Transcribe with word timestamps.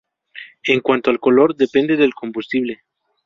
En 0.63 0.79
cuanto 0.79 1.11
al 1.11 1.19
color, 1.19 1.55
depende 1.55 1.95
del 1.95 2.15
combustible. 2.15 2.81